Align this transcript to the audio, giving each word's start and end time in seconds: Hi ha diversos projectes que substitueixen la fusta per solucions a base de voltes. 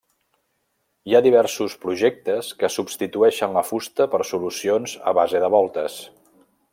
Hi 1.09 1.15
ha 1.17 1.21
diversos 1.25 1.75
projectes 1.83 2.49
que 2.63 2.71
substitueixen 2.77 3.55
la 3.59 3.65
fusta 3.69 4.11
per 4.15 4.23
solucions 4.31 4.99
a 5.13 5.17
base 5.23 5.43
de 5.45 5.55
voltes. 5.59 6.01